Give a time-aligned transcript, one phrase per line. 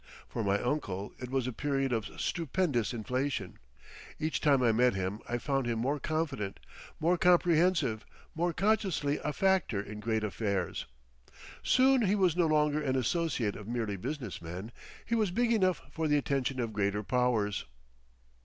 [0.27, 3.59] For my uncle it was a period of stupendous inflation.
[4.17, 6.59] Each time I met him I found him more confident,
[6.99, 8.03] more comprehensive,
[8.33, 10.87] more consciously a factor in great affairs.
[11.61, 14.71] Soon he was no longer an associate of merely business men;
[15.05, 17.65] he was big enough for the attentions of greater powers.